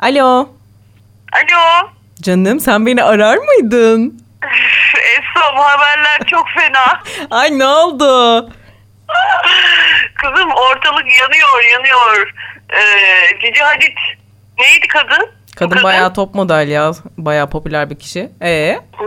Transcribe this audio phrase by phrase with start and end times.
[0.00, 0.48] Alo.
[1.32, 1.90] Alo.
[2.22, 4.24] Canım sen beni arar mıydın?
[5.56, 7.02] Bu haberler çok fena.
[7.30, 8.40] Ay ne oldu?
[10.14, 12.34] Kızım ortalık yanıyor yanıyor.
[12.72, 13.96] Ee, Cici Hadid
[14.58, 15.30] neydi kadın?
[15.52, 16.92] Bu Kadın bayağı top model ya.
[17.18, 18.30] Bayağı popüler bir kişi.
[18.42, 18.78] Ee?
[18.98, 19.06] Hı.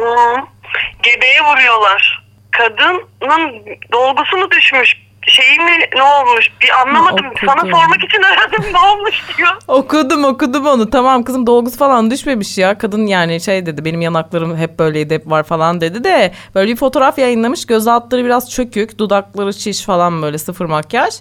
[1.04, 2.24] Gebeye vuruyorlar.
[2.52, 5.03] Kadının dolgusu mu düşmüş?
[5.28, 6.48] Şeyi mi ne olmuş?
[6.62, 7.26] Bir anlamadım.
[7.26, 7.48] okudum.
[7.48, 9.50] Sana sormak için aradım ne olmuş diyor.
[9.68, 10.90] Okudum okudum onu.
[10.90, 12.78] Tamam kızım dolgusu falan düşmemiş ya.
[12.78, 16.78] Kadın yani şey dedi benim yanaklarım hep böyleydi hep var falan dedi de böyle bir
[16.78, 17.66] fotoğraf yayınlamış.
[17.66, 21.14] Göz altları biraz çökük, dudakları şiş falan böyle sıfır makyaj.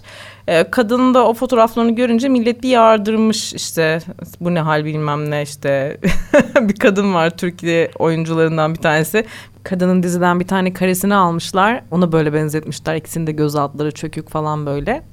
[0.47, 3.99] Ee, kadının da o fotoğraflarını görünce millet bir yardırmış işte
[4.39, 5.97] bu ne hal bilmem ne işte
[6.55, 9.25] bir kadın var Türkiye oyuncularından bir tanesi.
[9.63, 11.83] Kadının diziden bir tane karesini almışlar.
[11.91, 12.95] Ona böyle benzetmişler.
[12.95, 15.03] İkisinin de göz altları çökük falan böyle.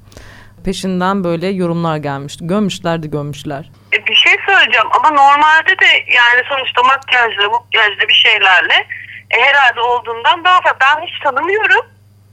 [0.64, 2.46] Peşinden böyle yorumlar gelmişti.
[2.46, 3.70] Gömmüşler de gömmüşler.
[3.92, 8.86] E, bir şey söyleyeceğim ama normalde de yani sonuçta makyajla makyajla bir şeylerle
[9.30, 10.76] e, herhalde olduğundan daha fazla.
[10.80, 11.86] Ben hiç tanımıyorum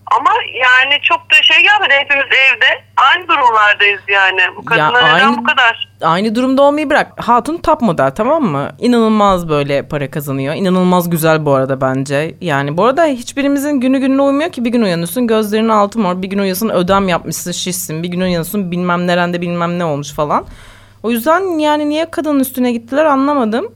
[0.05, 1.93] ama yani çok da şey gelmedi.
[1.93, 4.41] Hepimiz evde aynı durumlardayız yani.
[4.57, 5.87] Bu kadınlar neden aynı- bu kadar?
[6.01, 7.27] Aynı durumda olmayı bırak.
[7.27, 8.69] Hatun top model tamam mı?
[8.79, 10.53] İnanılmaz böyle para kazanıyor.
[10.55, 12.35] İnanılmaz güzel bu arada bence.
[12.41, 14.65] Yani bu arada hiçbirimizin günü gününe uymuyor ki.
[14.65, 16.21] Bir gün uyanıyorsun gözlerinin altı mor.
[16.21, 18.03] Bir gün uyanıyorsun ödem yapmışsın şişsin.
[18.03, 20.45] Bir gün uyanıyorsun bilmem nerende bilmem ne olmuş falan.
[21.03, 23.71] O yüzden yani niye kadının üstüne gittiler anlamadım.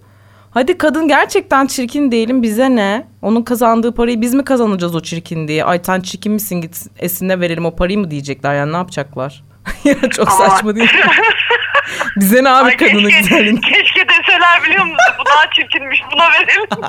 [0.54, 3.08] Hadi kadın gerçekten çirkin değilim bize ne?
[3.22, 5.64] Onun kazandığı parayı biz mi kazanacağız o çirkin diye?
[5.66, 9.44] Ay sen çirkin misin git esine verelim o parayı mı diyecekler yani ne yapacaklar?
[9.84, 11.02] ya çok Ama- saçma değil mi?
[12.16, 13.62] Bize ne abi Ay kadının keşke, güzelliğini?
[13.62, 14.98] keşke deseler biliyor musun?
[15.20, 16.70] Bu daha çirkinmiş buna verelim.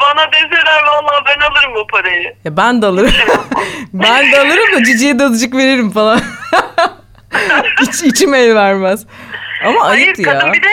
[0.00, 2.34] Bana deseler vallahi ben alırım o parayı.
[2.44, 3.12] Ya ben de alırım.
[3.92, 6.20] ben de alırım da ciciye de azıcık veririm falan.
[7.80, 9.06] Hiç içim el vermez.
[9.66, 10.24] Ama Hayır ayıp ya.
[10.38, 10.68] kadın bir de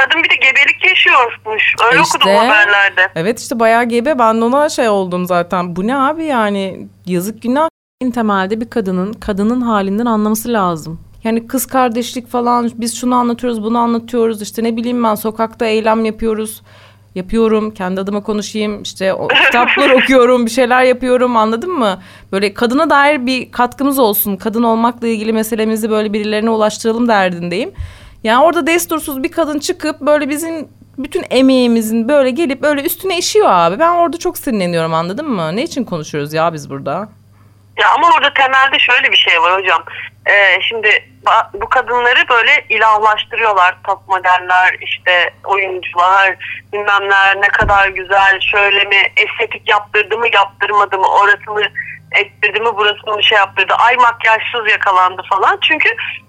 [0.00, 1.74] kadın bir de gebelik yaşıyormuş.
[1.86, 2.18] Öyle İşte.
[2.18, 3.08] okudum haberlerde.
[3.14, 4.18] Evet işte bayağı gebe.
[4.18, 5.76] Ben de ona şey oldum zaten.
[5.76, 7.68] Bu ne abi yani yazık günah.
[8.00, 11.00] En temelde bir kadının kadının halinden anlaması lazım.
[11.24, 16.04] Yani kız kardeşlik falan biz şunu anlatıyoruz bunu anlatıyoruz işte ne bileyim ben sokakta eylem
[16.04, 16.62] yapıyoruz.
[17.14, 21.98] Yapıyorum kendi adıma konuşayım işte o, kitaplar okuyorum bir şeyler yapıyorum anladın mı?
[22.32, 27.72] Böyle kadına dair bir katkımız olsun kadın olmakla ilgili meselemizi böyle birilerine ulaştıralım derdindeyim.
[28.24, 33.46] Yani orada destursuz bir kadın çıkıp böyle bizim bütün emeğimizin böyle gelip böyle üstüne işiyor
[33.50, 33.78] abi.
[33.78, 35.56] Ben orada çok sinirleniyorum anladın mı?
[35.56, 37.08] Ne için konuşuyoruz ya biz burada?
[37.78, 39.84] Ya ama orada temelde şöyle bir şey var hocam.
[40.26, 41.04] Ee, şimdi
[41.54, 43.74] bu kadınları böyle ilahlaştırıyorlar.
[43.86, 46.36] Top modeller, işte oyuncular,
[46.72, 51.72] bilmem neler ne kadar güzel, şöyle mi, estetik yaptırdı mı, yaptırmadı mı, orasını
[52.16, 53.74] ettirdi mi, burasını bir şey yaptırdı.
[53.74, 55.58] Ay makyajsız yakalandı falan.
[55.68, 55.88] Çünkü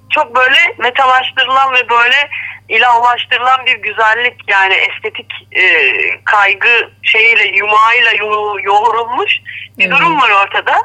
[0.10, 2.30] çok böyle metalaştırılan ve böyle
[2.70, 5.64] ilahlaştırılan bir güzellik yani estetik e,
[6.24, 9.32] kaygı şeyiyle yumağıyla yo- yoğrulmuş
[9.78, 9.98] bir Evet.
[10.00, 10.78] durum var ortada.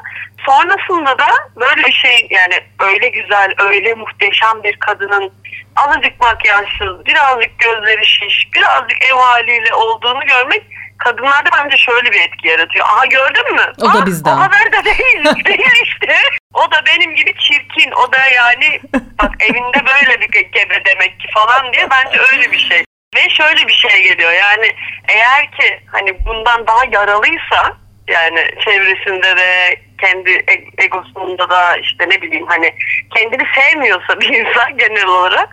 [0.47, 5.33] Sonrasında da böyle bir şey yani öyle güzel, öyle muhteşem bir kadının
[5.75, 10.63] azıcık makyajsız, birazcık gözleri şiş, birazcık ev haliyle olduğunu görmek
[10.97, 12.85] kadınlarda bence şöyle bir etki yaratıyor.
[12.85, 13.73] Aha gördün mü?
[13.81, 14.37] O da bizden.
[14.37, 16.15] O haber de değil, değil işte.
[16.53, 17.91] O da benim gibi çirkin.
[17.91, 22.59] O da yani bak evinde böyle bir gebe demek ki falan diye bence öyle bir
[22.59, 22.83] şey.
[23.15, 24.75] Ve şöyle bir şey geliyor yani
[25.07, 27.77] eğer ki hani bundan daha yaralıysa
[28.07, 32.73] yani çevresinde de kendi e- egosunda da işte ne bileyim hani
[33.15, 35.49] kendini sevmiyorsa bir insan genel olarak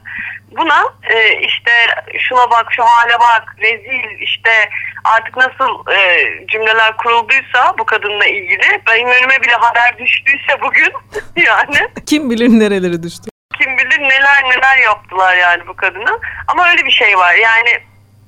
[0.51, 0.85] buna
[1.15, 1.71] e, işte
[2.19, 4.69] şuna bak şu hale bak rezil işte
[5.05, 10.93] artık nasıl e, cümleler kurulduysa bu kadınla ilgili benim önüme bile haber düştüyse bugün
[11.47, 13.31] yani Kim bilir nerelere düştü.
[13.59, 16.19] kim bilir neler neler yaptılar yani bu kadına.
[16.49, 17.71] Ama öyle bir şey var yani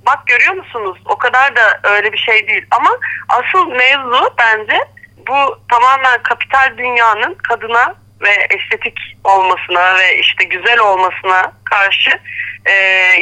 [0.06, 2.66] bak görüyor musunuz o kadar da öyle bir şey değil.
[2.70, 2.90] Ama
[3.28, 4.80] asıl mevzu bence
[5.28, 12.10] bu tamamen kapital dünyanın kadına ve estetik olmasına ve işte güzel olmasına karşı
[12.64, 12.72] e,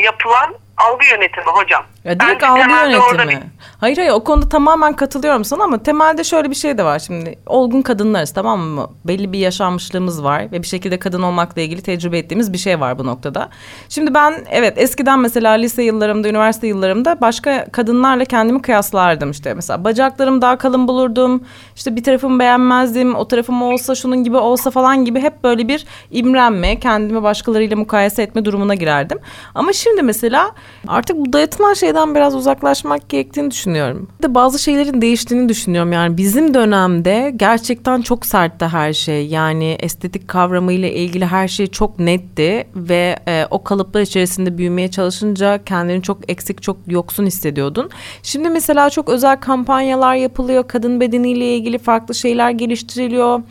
[0.05, 1.85] yapılan algı yönetimi hocam.
[2.05, 3.43] Ya direkt Bence algı yönetimi.
[3.81, 7.39] Hayır hayır o konuda tamamen katılıyorum sana ama temelde şöyle bir şey de var şimdi.
[7.47, 8.91] Olgun kadınlarız tamam mı?
[9.05, 12.99] Belli bir yaşanmışlığımız var ve bir şekilde kadın olmakla ilgili tecrübe ettiğimiz bir şey var
[12.99, 13.49] bu noktada.
[13.89, 19.55] Şimdi ben evet eskiden mesela lise yıllarımda, üniversite yıllarımda başka kadınlarla kendimi kıyaslardım işte.
[19.55, 21.45] Mesela bacaklarım daha kalın bulurdum.
[21.77, 23.15] İşte bir tarafımı beğenmezdim.
[23.15, 28.23] O tarafım olsa şunun gibi olsa falan gibi hep böyle bir imrenme, kendimi başkalarıyla mukayese
[28.23, 29.19] etme durumuna girerdim.
[29.55, 30.55] Ama şimdi mesela
[30.89, 34.09] Artık bu dayatılan şeyden biraz uzaklaşmak gerektiğini düşünüyorum.
[34.23, 35.93] De bazı şeylerin değiştiğini düşünüyorum.
[35.93, 39.27] Yani bizim dönemde gerçekten çok sertti her şey.
[39.27, 45.65] Yani estetik kavramıyla ilgili her şey çok netti ve e, o kalıplar içerisinde büyümeye çalışınca
[45.65, 47.91] kendini çok eksik, çok yoksun hissediyordun.
[48.23, 50.69] Şimdi mesela çok özel kampanyalar yapılıyor.
[50.69, 53.43] Kadın bedeniyle ilgili farklı şeyler geliştiriliyor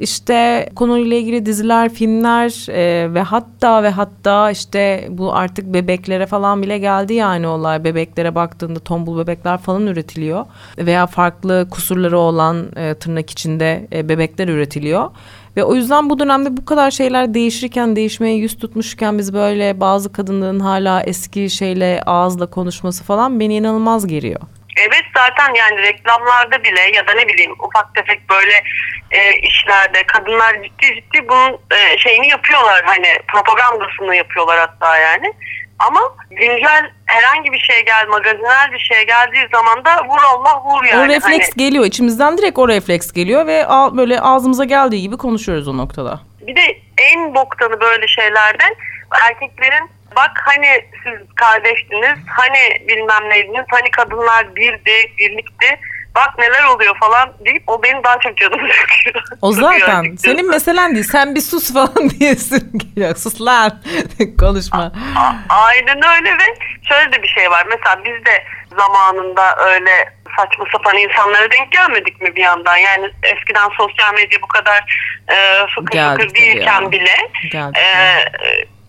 [0.00, 6.62] işte konuyla ilgili diziler, filmler e, ve hatta ve hatta işte bu artık bebeklere falan
[6.62, 7.84] bile geldi yani olay.
[7.84, 10.46] Bebeklere baktığında tombul bebekler falan üretiliyor
[10.78, 15.10] veya farklı kusurları olan e, tırnak içinde e, bebekler üretiliyor.
[15.56, 20.12] Ve o yüzden bu dönemde bu kadar şeyler değişirken, değişmeye yüz tutmuşken biz böyle bazı
[20.12, 24.40] kadınların hala eski şeyle ağızla konuşması falan beni inanılmaz geriyor.
[25.20, 28.62] Zaten yani reklamlarda bile ya da ne bileyim ufak tefek böyle
[29.10, 35.32] e, işlerde kadınlar ciddi ciddi bunun e, şeyini yapıyorlar hani propagandasını yapıyorlar hatta yani.
[35.78, 36.00] Ama
[36.30, 41.00] güncel herhangi bir şey gel, magazinel bir şey geldiği zaman da vur Allah vur yani.
[41.00, 45.68] O refleks hani, geliyor içimizden direkt o refleks geliyor ve böyle ağzımıza geldiği gibi konuşuyoruz
[45.68, 46.20] o noktada.
[46.40, 46.78] Bir de
[47.12, 48.74] en boktanı böyle şeylerden
[49.28, 55.80] erkeklerin bak hani siz kardeştiniz, hani bilmem neydiniz, hani kadınlar birdi, birlikti.
[56.14, 59.24] Bak neler oluyor falan deyip o benim daha çok canımı sıkıyor.
[59.42, 61.04] O zaten senin meselen değil.
[61.12, 63.16] Sen bir sus falan diyesin geliyor.
[63.16, 63.82] Sus lan.
[64.40, 64.92] Konuşma.
[65.16, 66.44] A- a- aynen öyle ve
[66.88, 67.66] şöyle de bir şey var.
[67.70, 68.44] Mesela biz de
[68.78, 72.76] zamanında öyle saçma sapan insanlara denk gelmedik mi bir yandan?
[72.76, 76.92] Yani eskiden sosyal medya bu kadar e, fıkır Geldik fıkır değilken ya.
[76.92, 77.14] bile
[77.52, 78.24] Geldik e,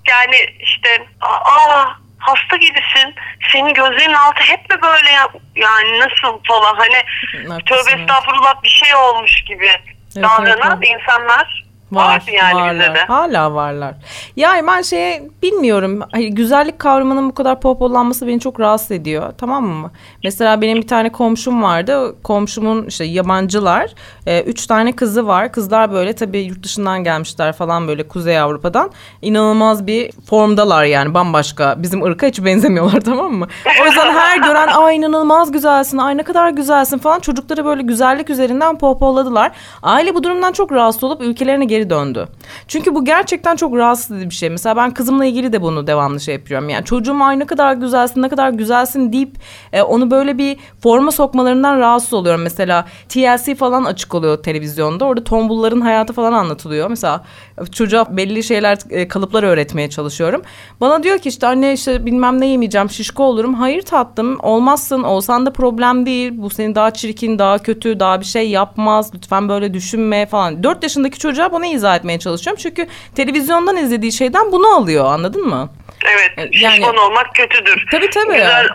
[0.08, 1.86] yani işte aa
[2.20, 3.16] hasta gibisin.
[3.52, 6.76] Senin gözlerinin altı hep mi böyle ya, yani nasıl falan.
[6.76, 7.04] Hani
[7.50, 11.61] Haklısın, tövbe estağfurullah bir şey olmuş gibi evet, davranan evet, insanlar
[11.92, 12.74] Var, yani varlar.
[12.76, 13.06] bize de.
[13.08, 13.96] Hala varlar.
[14.36, 16.00] Yani ben şeye bilmiyorum.
[16.12, 19.34] Hani güzellik kavramının bu kadar popülerlenmesi beni çok rahatsız ediyor.
[19.38, 19.92] Tamam mı?
[20.24, 22.16] Mesela benim bir tane komşum vardı.
[22.24, 23.94] Komşumun işte yabancılar.
[24.28, 25.52] E, üç tane kızı var.
[25.52, 28.92] Kızlar böyle tabii yurt dışından gelmişler falan böyle Kuzey Avrupa'dan.
[29.22, 31.76] İnanılmaz bir formdalar yani bambaşka.
[31.78, 33.48] Bizim ırka hiç benzemiyorlar tamam mı?
[33.82, 37.20] O yüzden her gören ay inanılmaz güzelsin, ay ne kadar güzelsin falan.
[37.20, 39.52] Çocukları böyle güzellik üzerinden pohpolladılar.
[39.84, 42.28] Aile bu durumdan çok rahatsız olup ülkelerine geri geri döndü.
[42.68, 44.50] Çünkü bu gerçekten çok rahatsız edici bir şey.
[44.50, 46.70] Mesela ben kızımla ilgili de bunu devamlı şey yapıyorum.
[46.70, 49.36] Yani çocuğum ay ne kadar güzelsin ne kadar güzelsin deyip
[49.74, 52.42] e, onu böyle bir forma sokmalarından rahatsız oluyorum.
[52.42, 55.06] Mesela TLC falan açık oluyor televizyonda.
[55.06, 56.90] Orada tombulların hayatı falan anlatılıyor.
[56.90, 57.24] Mesela
[57.72, 60.42] çocuğa belli şeyler e, kalıplar öğretmeye çalışıyorum.
[60.82, 63.54] Bana diyor ki işte anne işte bilmem ne yemeyeceğim şişko olurum.
[63.54, 66.32] Hayır tatlım olmazsın olsan da problem değil.
[66.36, 69.12] Bu seni daha çirkin daha kötü daha bir şey yapmaz.
[69.16, 70.64] Lütfen böyle düşünme falan.
[70.64, 72.62] Dört yaşındaki çocuğa bana izah etmeye çalışıyorum.
[72.64, 75.70] Çünkü televizyondan izlediği şeyden bunu alıyor anladın mı?
[76.06, 77.86] Evet yani, şişman olmak kötüdür.
[77.92, 78.34] Tabii tabii.
[78.34, 78.68] Güzel,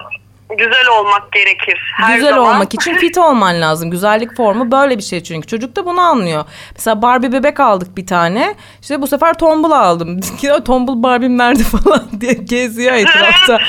[0.59, 1.93] güzel olmak gerekir.
[1.97, 2.55] Her güzel zaman.
[2.55, 3.91] olmak için fit olman lazım.
[3.91, 5.47] Güzellik formu böyle bir şey çünkü.
[5.47, 6.45] Çocuk da bunu anlıyor.
[6.75, 8.55] Mesela Barbie bebek aldık bir tane.
[8.83, 10.21] İşte bu sefer tombul aldım.
[10.65, 13.61] tombul Barbie'm nerede falan diye geziyor etrafta.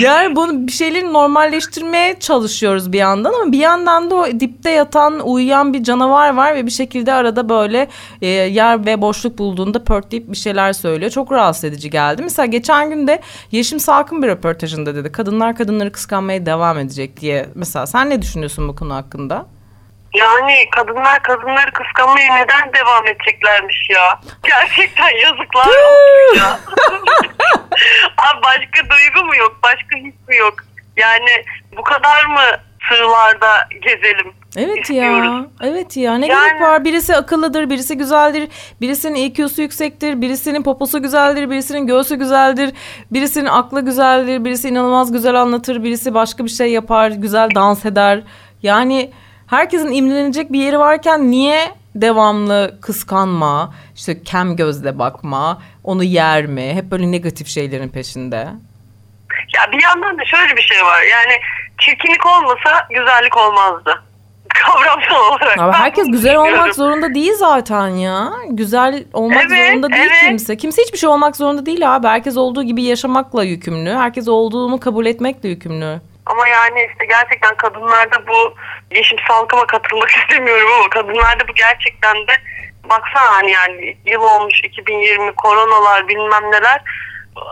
[0.00, 5.20] Yani bunu bir şeyleri normalleştirmeye çalışıyoruz bir yandan ama bir yandan da o dipte yatan,
[5.20, 7.88] uyuyan bir canavar var ve bir şekilde arada böyle
[8.22, 11.10] e, yer ve boşluk bulduğunda pörtleyip bir şeyler söylüyor.
[11.10, 12.22] Çok rahatsız edici geldi.
[12.22, 13.20] Mesela geçen gün de
[13.52, 15.12] Yeşim Salkın bir röportajında dedi.
[15.12, 17.46] Kadınlar kadınları kıskanmaya devam edecek diye.
[17.54, 19.46] Mesela sen ne düşünüyorsun bu konu hakkında?
[20.18, 24.20] Yani kadınlar kadınları kıskanmaya neden devam edeceklermiş ya?
[24.42, 26.48] Gerçekten yazıklar olsun ya.
[28.18, 29.56] Abi başka duygu mu yok?
[29.62, 30.54] Başka his mi yok?
[30.96, 31.44] Yani
[31.76, 34.32] bu kadar mı sığlarda gezelim?
[34.56, 35.26] Evet istiyoruz.
[35.26, 35.68] ya.
[35.68, 36.18] Evet ya.
[36.18, 36.48] Ne yani...
[36.48, 36.84] gerek var?
[36.84, 38.48] Birisi akıllıdır, birisi güzeldir.
[38.80, 42.74] Birisinin IQ'su yüksektir, birisinin poposu güzeldir, birisinin göğsü güzeldir,
[43.10, 48.22] birisinin aklı güzeldir, birisi inanılmaz güzel anlatır, birisi başka bir şey yapar, güzel dans eder.
[48.62, 49.12] Yani
[49.48, 56.74] herkesin imrenecek bir yeri varken niye devamlı kıskanma, işte kem gözle bakma, onu yer mi?
[56.74, 58.48] Hep böyle negatif şeylerin peşinde.
[59.56, 61.02] Ya bir yandan da şöyle bir şey var.
[61.02, 61.40] Yani
[61.80, 64.02] çirkinlik olmasa güzellik olmazdı
[64.54, 65.58] kavramsal olarak.
[65.58, 68.32] Ama herkes güzel olmak zorunda değil zaten ya.
[68.48, 70.28] Güzel olmak evet, zorunda değil evet.
[70.28, 70.56] kimse.
[70.56, 72.06] Kimse hiçbir şey olmak zorunda değil abi.
[72.06, 73.94] Herkes olduğu gibi yaşamakla yükümlü.
[73.94, 76.00] Herkes olduğunu kabul etmekle yükümlü.
[76.28, 78.54] Ama yani işte gerçekten kadınlarda bu
[78.90, 82.32] yeşim salkıma katılmak istemiyorum ama kadınlarda bu gerçekten de
[82.84, 86.82] baksana hani yani yıl olmuş 2020 koronalar bilmem neler.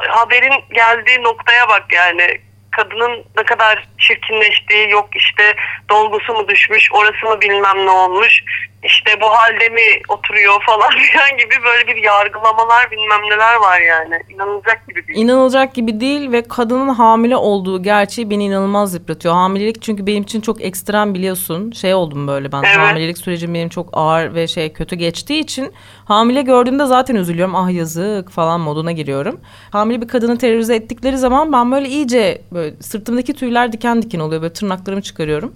[0.08, 2.40] Haberin geldiği noktaya bak yani.
[2.70, 5.54] Kadının ne kadar çirkinleştiği yok işte
[5.90, 8.42] dolgusu mu düşmüş orası mı bilmem ne olmuş
[8.84, 14.22] işte bu halde mi oturuyor falan filan gibi böyle bir yargılamalar bilmem neler var yani.
[14.28, 15.18] İnanılacak gibi değil.
[15.18, 19.34] İnanılacak gibi değil ve kadının hamile olduğu gerçeği beni inanılmaz yıpratıyor.
[19.34, 21.70] Hamilelik çünkü benim için çok ekstrem biliyorsun.
[21.70, 22.62] Şey oldum böyle ben.
[22.62, 22.78] Evet.
[22.78, 25.72] Hamilelik sürecim benim çok ağır ve şey kötü geçtiği için
[26.04, 27.54] hamile gördüğümde zaten üzülüyorum.
[27.54, 29.40] Ah yazık falan moduna giriyorum.
[29.70, 34.42] Hamile bir kadını terörize ettikleri zaman ben böyle iyice böyle sırtımdaki tüyler diken diken oluyor.
[34.42, 35.54] Böyle tırnaklarımı çıkarıyorum.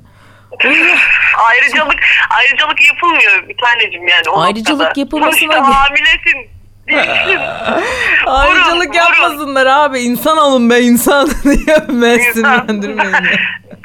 [1.38, 5.00] Ayrıcalık ayrıcalık yapılmıyor bir tanecim yani o Ayrıcalık noktada.
[5.00, 6.50] yapılmasına Sonuçta hamilesin.
[8.26, 8.92] Ayrıcalık vurun.
[8.96, 10.00] yapmasınlar abi.
[10.00, 11.86] İnsan olun be insan diye ya.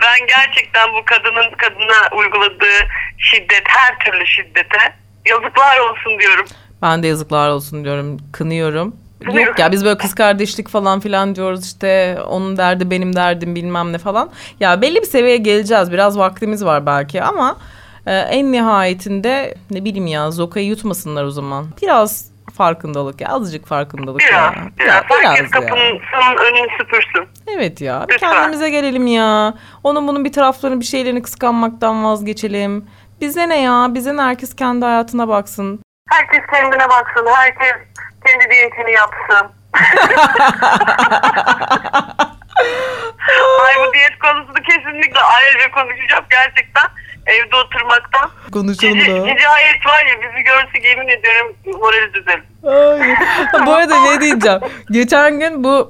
[0.01, 4.95] ben gerçekten bu kadının kadına uyguladığı şiddet her türlü şiddete
[5.25, 6.45] yazıklar olsun diyorum.
[6.81, 8.17] Ben de yazıklar olsun diyorum.
[8.33, 8.95] Kınıyorum.
[9.33, 13.93] Yok ya biz böyle kız kardeşlik falan filan diyoruz işte onun derdi benim derdim bilmem
[13.93, 14.29] ne falan.
[14.59, 17.57] Ya belli bir seviyeye geleceğiz biraz vaktimiz var belki ama
[18.05, 21.65] e, en nihayetinde ne bileyim ya zokayı yutmasınlar o zaman.
[21.81, 24.53] Biraz farkındalık ya azıcık farkındalık Biraz, ya.
[24.79, 24.87] biraz.
[24.87, 25.69] Ya, Herkes biraz ya.
[25.69, 25.99] kapının
[26.45, 27.25] önünü süpürsün.
[27.47, 28.31] Evet ya bir Lütfen.
[28.31, 29.53] kendimize gelelim ya.
[29.83, 32.85] Onun bunun bir taraflarını bir şeylerini kıskanmaktan vazgeçelim.
[33.21, 35.79] Bize ne ya bize ne herkes kendi hayatına baksın.
[36.11, 37.25] Herkes kendine baksın.
[37.35, 37.73] Herkes
[38.25, 39.51] kendi diyetini yapsın.
[43.65, 46.83] Ay bu diyet konusunu kesinlikle ayrıca konuşacağım gerçekten.
[47.25, 48.29] Evde oturmaktan.
[48.51, 49.27] Konuşalım da.
[49.29, 52.43] cici hayat var ya bizi görsek yemin ediyorum morali düzelir.
[53.65, 54.59] Bu arada ne diyeceğim?
[54.91, 55.89] Geçen gün bu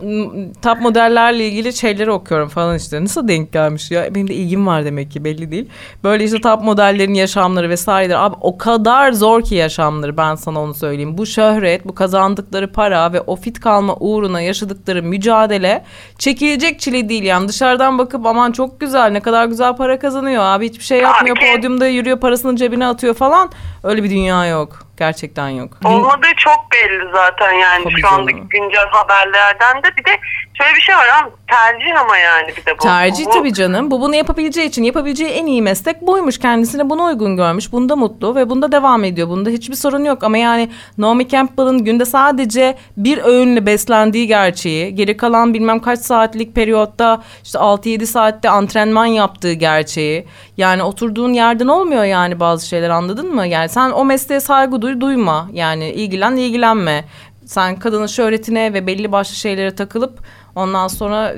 [0.63, 3.03] top modellerle ilgili şeyleri okuyorum falan işte.
[3.03, 4.15] Nasıl denk gelmiş ya?
[4.15, 5.69] Benim de ilgim var demek ki belli değil.
[6.03, 8.15] Böyle işte top modellerin yaşamları vesaireler.
[8.19, 11.17] Abi o kadar zor ki yaşamları ben sana onu söyleyeyim.
[11.17, 15.83] Bu şöhret, bu kazandıkları para ve o fit kalma uğruna yaşadıkları mücadele
[16.17, 17.23] çekilecek çile değil.
[17.23, 21.35] Yani dışarıdan bakıp aman çok güzel ne kadar güzel para kazanıyor abi hiçbir şey yapmıyor.
[21.55, 23.49] Podyumda yürüyor parasını cebine atıyor falan.
[23.83, 24.85] Öyle bir dünya yok.
[24.97, 25.77] Gerçekten yok.
[25.85, 28.49] Olmadığı çok belli zaten yani Tabii şu andaki canım.
[28.49, 29.97] güncel haberlerden de.
[29.97, 30.19] Bir de
[30.57, 32.83] şöyle bir şey var ama tercih ama yani bir de bu.
[32.83, 33.91] Tercih Bu- tabii canım.
[33.91, 36.39] Bu bunu yapabileceği için yapabileceği en iyi meslek buymuş.
[36.39, 37.71] Kendisine bunu uygun görmüş.
[37.71, 39.29] Bunda mutlu ve bunda devam ediyor.
[39.29, 40.23] Bunda hiçbir sorun yok.
[40.23, 46.55] Ama yani Naomi Campbell'ın günde sadece bir öğünle beslendiği gerçeği, geri kalan bilmem kaç saatlik
[46.55, 50.25] periyotta işte 6-7 saatte antrenman yaptığı gerçeği.
[50.57, 53.47] Yani oturduğun yerden olmuyor yani bazı şeyler anladın mı?
[53.47, 55.49] Yani sen o mesleğe saygı duy, duyma.
[55.53, 57.05] Yani ilgilen, ilgilenme.
[57.45, 60.19] Sen kadının şöhretine ve belli başlı şeylere takılıp
[60.55, 61.35] ondan sonra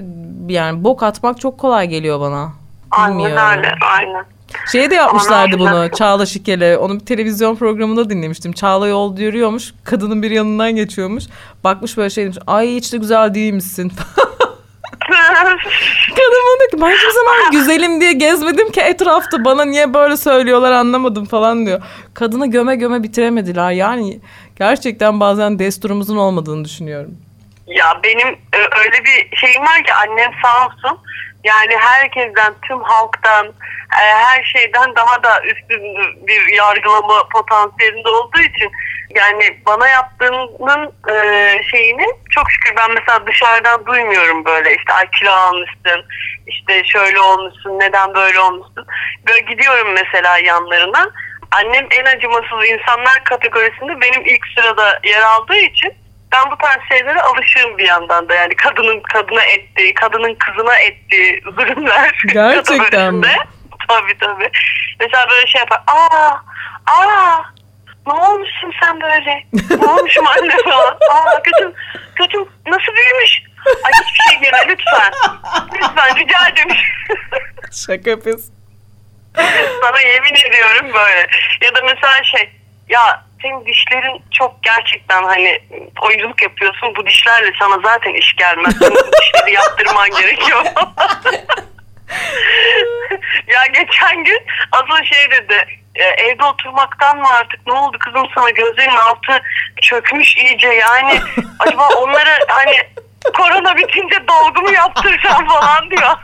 [0.48, 2.54] yani bok atmak çok kolay geliyor bana.
[2.92, 4.26] Aynen öyle aynen.
[4.72, 5.90] Şeye de yapmışlardı bunu?
[5.92, 6.78] Çağla Şikel'e.
[6.78, 8.52] Onu bir televizyon programında dinlemiştim.
[8.52, 9.74] Çağla yolda yürüyormuş.
[9.84, 11.24] Kadının bir yanından geçiyormuş.
[11.64, 12.38] Bakmış böyle şey demiş.
[12.48, 13.92] Ay hiç de güzel değilmişsin.
[16.10, 19.46] Kadın bana ki ben hiçbir zaman güzelim diye gezmedim ki etrafta.
[19.46, 21.82] Bana niye böyle söylüyorlar anlamadım falan diyor.
[22.14, 23.72] Kadını göme göme bitiremediler.
[23.72, 24.20] Yani
[24.56, 27.18] gerçekten bazen desturumuzun olmadığını düşünüyorum.
[27.68, 31.00] Ya benim e, öyle bir şeyim var ki annem sağ olsun
[31.44, 33.48] yani herkesten tüm halktan
[34.02, 35.82] e, her şeyden daha da üstün
[36.28, 38.72] bir yargılama potansiyelinde olduğu için
[39.16, 45.32] yani bana yaptığının e, şeyini çok şükür ben mesela dışarıdan duymuyorum böyle işte ay kilo
[45.32, 46.06] almışsın
[46.48, 48.86] işte şöyle olmuşsun neden böyle olmuşsun?
[49.28, 51.12] Böyle gidiyorum mesela yanlarına.
[51.52, 55.94] Annem en acımasız insanlar kategorisinde benim ilk sırada yer aldığı için
[56.32, 61.42] ben bu tarz şeylere alışığım bir yandan da yani kadının kadına ettiği, kadının kızına ettiği
[61.56, 62.24] zulümler.
[62.34, 63.36] Gerçekten mi?
[63.88, 64.52] Tabii tabii.
[65.00, 65.82] Mesela böyle şey yapar.
[65.88, 66.36] Aa,
[66.88, 67.44] aa
[68.08, 69.44] ne olmuşsun sen böyle?
[69.82, 70.98] Ne olmuşum anne falan.
[71.12, 71.74] Aa kötüm,
[72.16, 73.42] kötüm nasıl büyümüş?
[73.84, 75.12] Ay hiçbir şey yeme lütfen.
[75.74, 76.78] Lütfen rica ederim.
[77.86, 78.54] Şaka yapıyorsun.
[79.82, 81.28] Sana yemin ediyorum böyle.
[81.62, 82.50] Ya da mesela şey
[82.90, 85.60] ya senin dişlerin çok gerçekten hani
[86.02, 88.82] oyunculuk yapıyorsun bu dişlerle sana zaten iş gelmez.
[88.82, 90.66] Bu dişleri yaptırman gerekiyor.
[93.48, 94.40] ya geçen gün
[94.72, 95.66] asıl şey dedi
[95.96, 99.42] e, evde oturmaktan mı artık ne oldu kızım sana gözlerin altı
[99.82, 101.20] çökmüş iyice yani
[101.60, 102.78] acaba onları hani
[103.38, 106.18] korona bitince dolgu mu yaptıracağım falan diyor.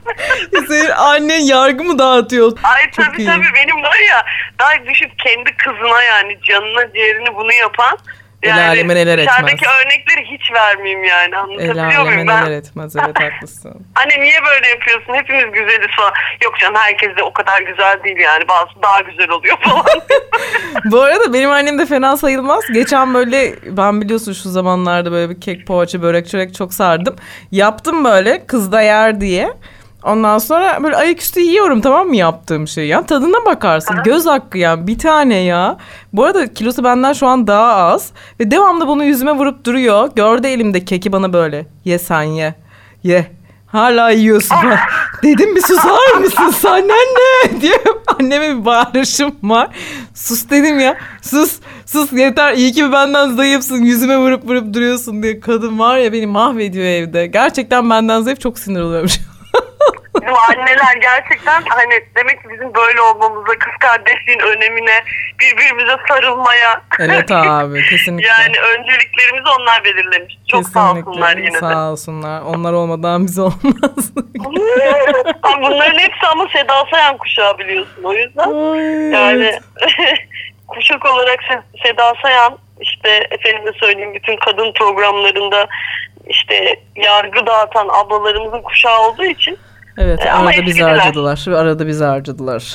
[0.67, 2.57] Senin annen yargı mı dağıtıyor?
[2.63, 3.27] Ay Çok tabii iyi.
[3.27, 4.25] tabii benim var ya
[4.59, 7.97] daha düşün kendi kızına yani canına ciğerini bunu yapan
[8.43, 9.37] El aleme neler etmez.
[10.53, 12.51] Vermeyeyim yani anlatabiliyor muyum ben?
[12.51, 13.85] etmez evet haklısın.
[13.95, 16.13] Anne niye böyle yapıyorsun hepimiz güzeliz falan.
[16.43, 19.85] Yok canım herkes de o kadar güzel değil yani bazı daha güzel oluyor falan.
[20.85, 22.63] Bu arada benim annem de fena sayılmaz.
[22.73, 27.15] Geçen böyle ben biliyorsun şu zamanlarda böyle bir kek poğaça börek çörek çok sardım.
[27.51, 29.53] Yaptım böyle kız da yer diye.
[30.05, 33.05] Ondan sonra böyle ayaküstü yiyorum tamam mı yaptığım şey ya.
[33.05, 33.95] Tadına bakarsın.
[34.05, 34.87] Göz hakkı ya.
[34.87, 35.77] Bir tane ya.
[36.13, 38.11] Bu arada kilosu benden şu an daha az.
[38.39, 40.09] Ve devamlı bunu yüzüme vurup duruyor.
[40.15, 41.65] Gördü elimde keki bana böyle.
[41.85, 42.55] Ye sen ye.
[43.03, 43.31] Ye.
[43.67, 44.57] Hala yiyorsun.
[44.63, 44.79] Ben,
[45.23, 49.67] Dedim bir susar mısın sen anne diye anneme bir bağırışım var.
[50.13, 50.97] Sus dedim ya.
[51.21, 55.39] Sus sus yeter iyi ki benden zayıfsın yüzüme vurup vurup duruyorsun diye.
[55.39, 57.27] Kadın var ya beni mahvediyor evde.
[57.27, 59.09] Gerçekten benden zayıf çok sinir oluyorum.
[60.27, 65.03] Bu anneler gerçekten hani demek ki bizim böyle olmamıza, kız kardeşliğin önemine,
[65.39, 66.81] birbirimize sarılmaya.
[66.99, 68.27] evet abi kesinlikle.
[68.27, 70.37] yani önceliklerimizi onlar belirlemiş.
[70.47, 71.59] Çok sağ olsunlar yine de.
[71.59, 72.41] Sağ olsunlar.
[72.41, 73.53] Onlar olmadan biz olmaz.
[75.43, 78.47] Ama Bunların hepsi ama Seda Sayan kuşağı biliyorsun o yüzden.
[78.73, 79.61] Ay, Yani evet.
[80.67, 85.67] kuşak olarak Se- Seda Sayan işte efendime söyleyeyim bütün kadın programlarında
[86.27, 89.57] işte yargı dağıtan ablalarımızın kuşağı olduğu için
[89.97, 90.97] Evet E, arada bizi eskidiler.
[90.97, 91.45] harcadılar.
[91.47, 92.73] Arada bizi harcadılar.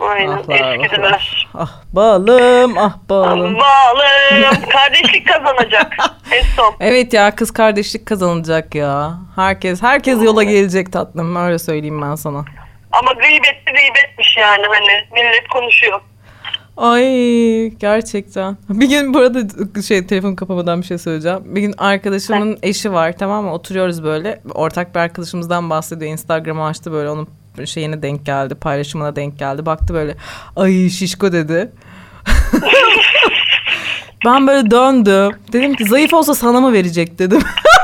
[0.00, 1.48] aynen Ahlar, eskidiler.
[1.54, 3.54] Ah balım ah balım.
[3.58, 4.60] Bağlım.
[4.72, 5.92] Kardeşlik kazanacak.
[6.32, 6.74] En son.
[6.80, 9.10] Evet ya kız kardeşlik kazanılacak ya.
[9.36, 12.44] Herkes herkes yola gelecek tatlım öyle söyleyeyim ben sana.
[12.92, 16.00] Ama gıybetli gıybetmiş yani hani millet konuşuyor.
[16.78, 18.56] Ay gerçekten.
[18.68, 21.38] Bir gün bu arada şey telefon kapamadan bir şey söyleyeceğim.
[21.44, 23.52] Bir gün arkadaşımın eşi var tamam mı?
[23.52, 24.42] Oturuyoruz böyle.
[24.54, 26.12] Ortak bir arkadaşımızdan bahsediyor.
[26.12, 27.28] Instagram'ı açtı böyle onun
[27.64, 28.54] şeyine denk geldi.
[28.54, 29.66] Paylaşımına denk geldi.
[29.66, 30.16] Baktı böyle
[30.56, 31.72] ay şişko dedi.
[34.24, 35.38] ben böyle döndüm.
[35.52, 37.40] Dedim ki zayıf olsa sana mı verecek dedim.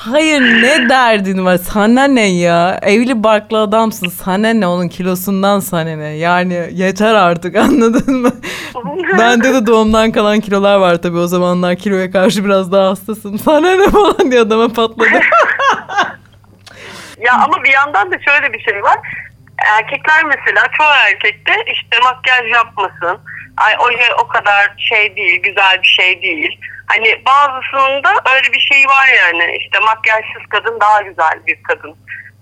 [0.00, 1.56] Hayır ne derdin var?
[1.56, 2.78] Sana ne ya?
[2.82, 4.08] Evli barklı adamsın.
[4.08, 6.08] Sana ne onun kilosundan sana ne?
[6.08, 8.32] Yani yeter artık anladın mı?
[9.18, 11.18] Bende de doğumdan kalan kilolar var tabii.
[11.18, 15.08] O zamanlar kiloya karşı biraz daha hassasım sana ne falan diye adama patladı.
[17.20, 18.98] Ya ama bir yandan da şöyle bir şey var.
[19.58, 23.18] Erkekler mesela çoğu erkekte işte makyaj yapmasın.
[23.56, 23.84] Ay o
[24.24, 26.60] o kadar şey değil, güzel bir şey değil.
[26.90, 29.56] Hani bazısında öyle bir şey var yani.
[29.56, 31.96] İşte makyajsız kadın daha güzel bir kadın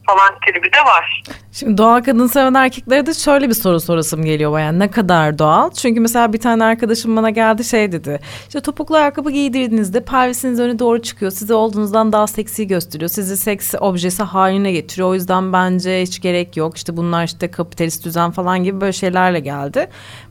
[0.07, 1.23] falan tribi de var.
[1.59, 5.71] Şimdi doğal kadın seven erkeklere de şöyle bir soru sorasım geliyor bayan ne kadar doğal?
[5.71, 8.21] Çünkü mesela bir tane arkadaşım bana geldi şey dedi.
[8.47, 11.33] İşte topuklu ayakkabı giydirdiğinizde pelvisiniz öne doğru çıkıyor.
[11.33, 13.09] Sizi olduğunuzdan daha seksi gösteriyor.
[13.09, 15.09] Sizi seks objesi haline getiriyor.
[15.09, 16.77] O yüzden bence hiç gerek yok.
[16.77, 19.89] İşte bunlar işte kapitalist düzen falan gibi böyle şeylerle geldi.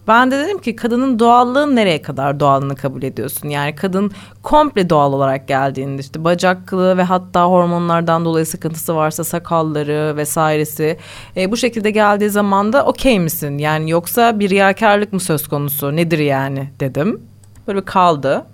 [0.07, 3.49] Ben de dedim ki kadının doğallığı nereye kadar doğallığını kabul ediyorsun?
[3.49, 4.11] Yani kadın
[4.43, 10.97] komple doğal olarak geldiğinde işte bacak kılı ve hatta hormonlardan dolayı sıkıntısı varsa sakalları vesairesi
[11.37, 13.57] e, bu şekilde geldiği zaman da okey misin?
[13.57, 15.95] Yani yoksa bir riyakarlık mı söz konusu?
[15.95, 17.21] Nedir yani dedim.
[17.67, 18.45] Böyle kaldı.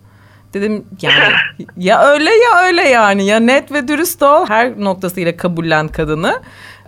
[0.54, 1.34] Dedim yani
[1.78, 6.42] ya öyle ya öyle yani ya net ve dürüst ol her noktasıyla kabullen kadını.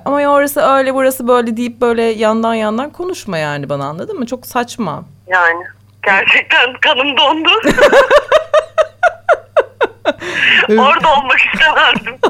[0.06, 4.26] Ama ya orası öyle burası böyle deyip böyle yandan yandan konuşma yani bana anladın mı?
[4.26, 5.04] Çok saçma.
[5.28, 5.64] Yani
[6.04, 7.50] gerçekten kanım dondu.
[10.70, 12.16] Orada olmak istemezdim.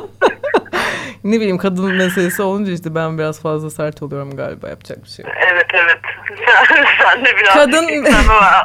[1.24, 5.26] Ne bileyim kadın meselesi olunca işte ben biraz fazla sert oluyorum galiba yapacak bir şey
[5.26, 5.34] yok.
[5.54, 5.98] Evet evet.
[6.68, 8.06] Sen, sen de biraz Kadın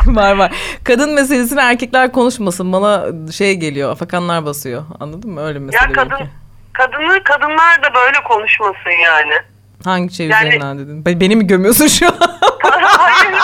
[0.17, 0.53] var var.
[0.85, 2.73] Kadın meselesini erkekler konuşmasın.
[2.73, 3.91] Bana şey geliyor.
[3.93, 4.83] Afakanlar basıyor.
[5.01, 5.47] Anladın mı?
[5.47, 6.31] Öyle mesele Ya kadın benimki.
[6.73, 9.35] kadını kadınlar da böyle konuşmasın yani.
[9.85, 11.07] Hangi şey Yani- üzerinden dedin?
[11.07, 12.15] Be- Beni mi gömüyorsun şu an?
[12.63, 13.43] hayır.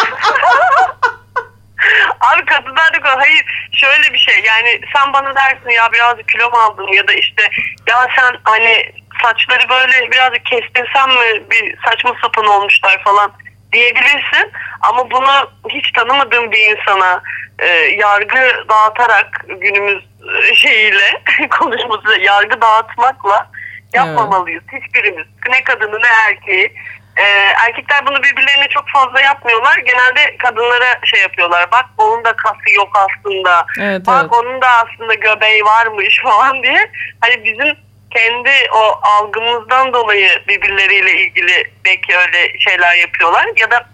[2.33, 4.43] Abi kadınlar da hayır şöyle bir şey.
[4.45, 7.43] Yani sen bana dersin ya birazcık kilo mu aldın ya da işte
[7.87, 13.33] ya sen hani saçları böyle birazcık kestirsen mi bir saçma sapan olmuşlar falan
[13.73, 14.53] diyebilirsin.
[14.81, 17.23] Ama bunu hiç tanımadığım bir insana
[17.59, 17.67] e,
[17.99, 20.05] yargı dağıtarak günümüz
[20.43, 23.51] e, şeyiyle konuşması yargı dağıtmakla
[23.95, 24.63] yapmamalıyız.
[24.73, 26.73] Hiçbirimiz ne kadını ne erkeği
[27.17, 29.79] ee, erkekler bunu birbirlerine çok fazla yapmıyorlar.
[29.79, 31.71] Genelde kadınlara şey yapıyorlar.
[31.73, 33.67] Bak onun da kası yok aslında.
[33.81, 34.33] Evet, Bak evet.
[34.33, 36.91] onun da aslında göbeği varmış falan diye.
[37.21, 37.77] Hani bizim
[38.11, 43.47] kendi o algımızdan dolayı birbirleriyle ilgili belki öyle şeyler yapıyorlar.
[43.57, 43.87] Ya da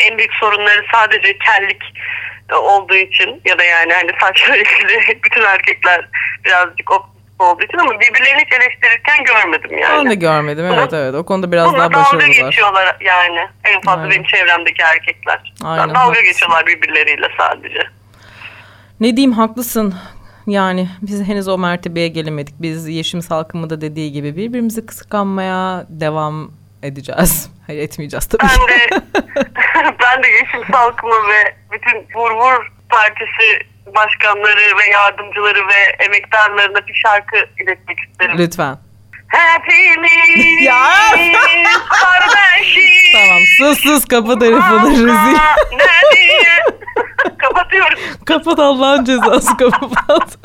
[0.00, 1.82] en büyük sorunları sadece kellik
[2.52, 6.08] olduğu için ya da yani hani saçla ilgili bütün erkekler
[6.44, 10.04] birazcık optik olduğu için ama birbirlerini hiç eleştirirken görmedim yani.
[10.04, 10.64] Ben de görmedim.
[10.64, 11.14] Evet evet.
[11.14, 12.28] O konuda biraz daha dalga başarılılar.
[12.28, 13.48] geçiyorlar yani.
[13.64, 14.10] En fazla Aynen.
[14.10, 15.52] benim çevremdeki erkekler.
[15.64, 16.24] Aynen, dalga haklısın.
[16.24, 17.80] geçiyorlar birbirleriyle sadece.
[19.00, 19.94] Ne diyeyim haklısın.
[20.46, 22.54] Yani biz henüz o mertebeye gelemedik.
[22.58, 26.50] Biz Yeşim Salkımı da dediği gibi birbirimizi kıskanmaya devam
[26.82, 27.50] edeceğiz.
[27.66, 28.42] Hayır etmeyeceğiz tabii.
[28.42, 28.88] Ben de
[30.02, 36.94] ben de Yeşil Salkımı ve bütün Vur Vur Partisi başkanları ve yardımcıları ve emektarlarına bir
[37.06, 38.36] şarkı iletmek isterim.
[38.38, 38.78] Lütfen.
[39.28, 40.82] Hepimiz Ya.
[41.90, 43.02] kardeşiz.
[43.12, 45.38] Tamam sus sus kapa telefonu rezil.
[47.38, 48.00] Kapatıyoruz.
[48.26, 50.38] Kapat Allah'ın cezası kapat.